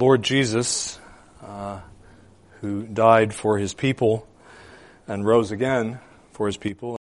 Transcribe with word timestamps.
Lord 0.00 0.22
Jesus, 0.22 0.98
uh, 1.44 1.80
who 2.62 2.84
died 2.84 3.34
for 3.34 3.58
his 3.58 3.74
people 3.74 4.26
and 5.06 5.26
rose 5.26 5.50
again 5.50 6.00
for 6.32 6.46
his 6.46 6.56
people. 6.56 6.99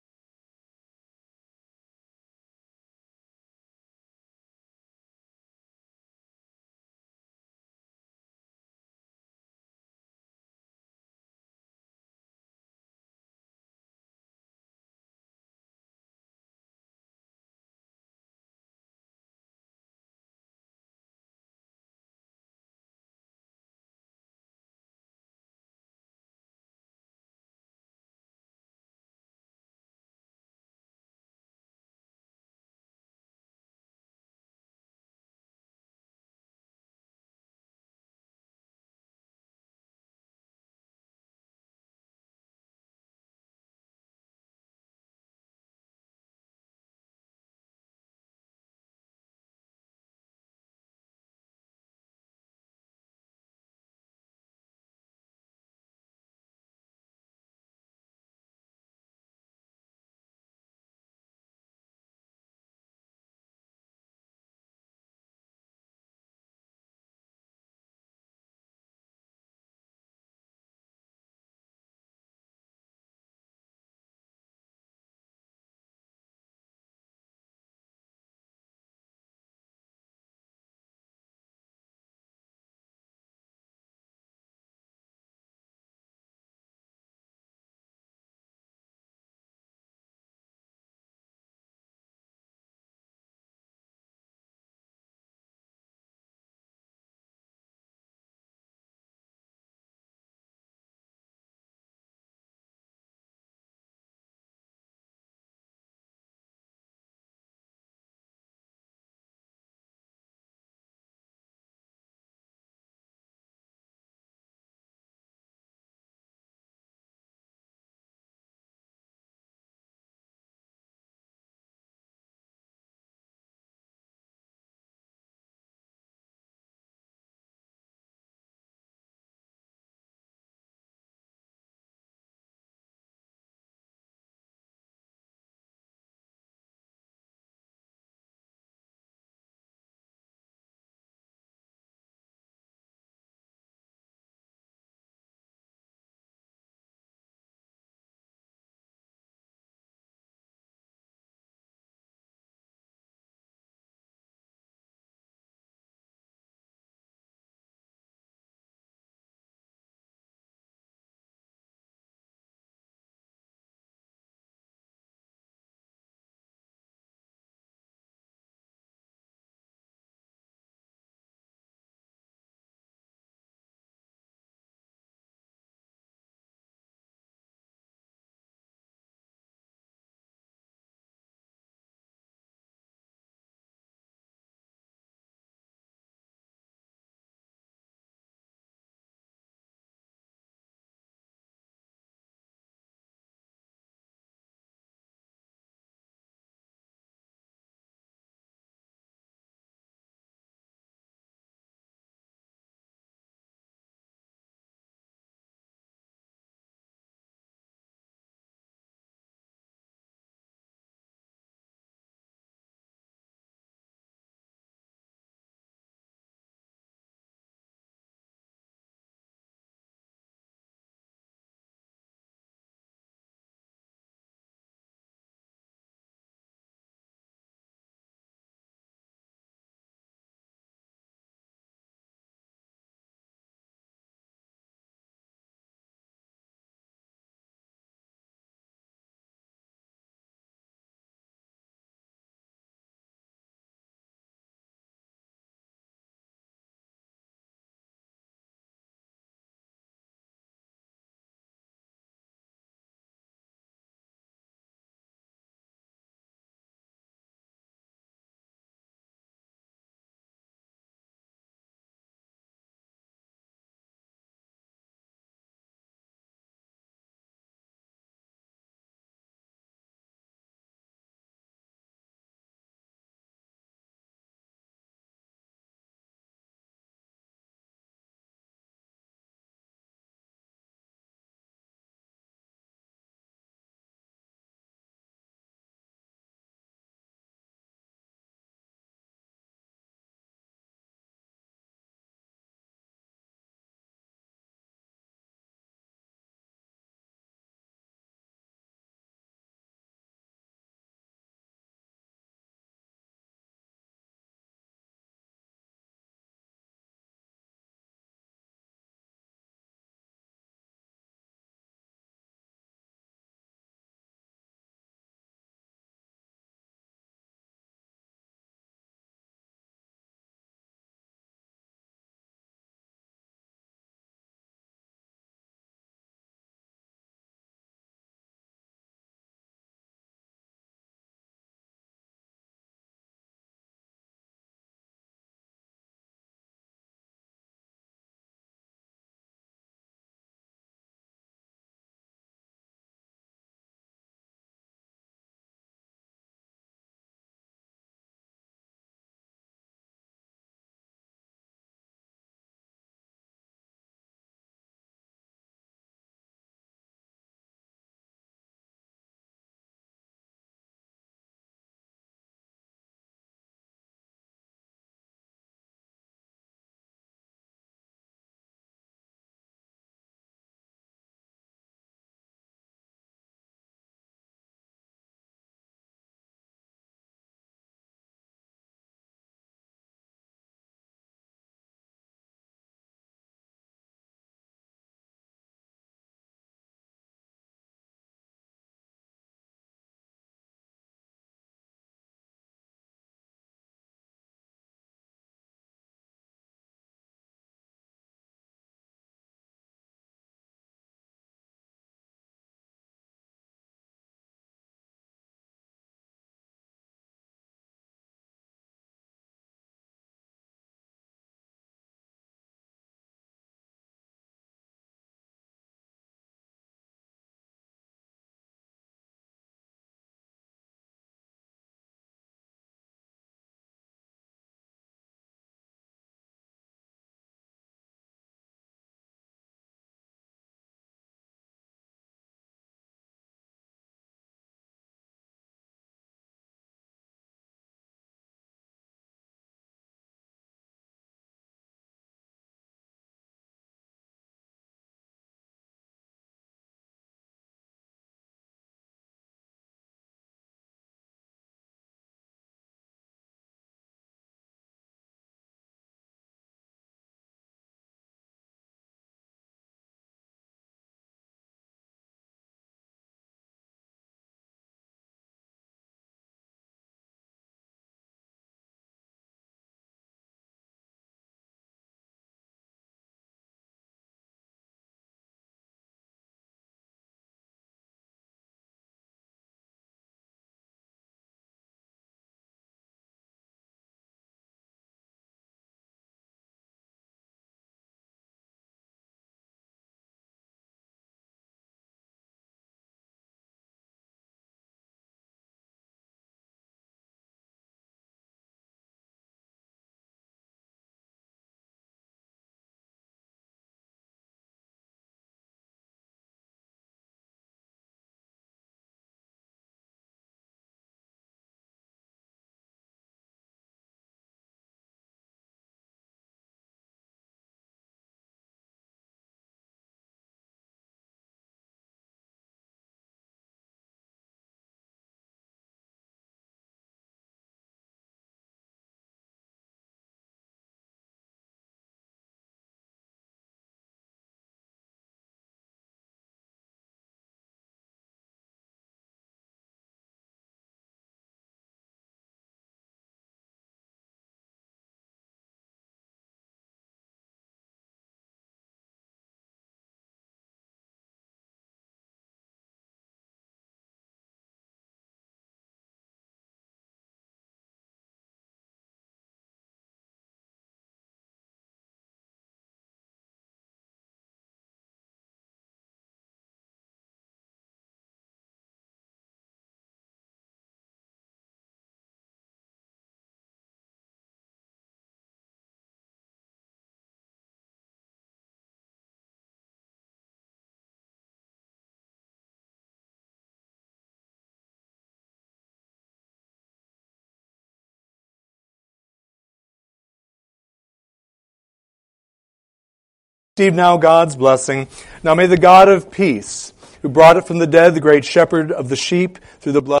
Receive 593.57 593.73
now 593.73 593.97
God's 593.97 594.37
blessing. 594.37 594.87
Now 595.23 595.35
may 595.35 595.45
the 595.45 595.57
God 595.57 595.89
of 595.89 596.09
peace, 596.09 596.71
who 597.01 597.09
brought 597.09 597.35
it 597.35 597.45
from 597.45 597.59
the 597.59 597.67
dead, 597.67 597.93
the 597.93 597.99
great 597.99 598.23
shepherd 598.23 598.71
of 598.71 598.87
the 598.87 598.95
sheep, 598.95 599.39
through 599.59 599.73
the 599.73 599.81
blood 599.81 600.00